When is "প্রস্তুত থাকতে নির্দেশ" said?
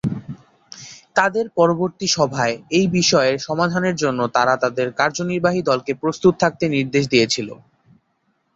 6.01-7.03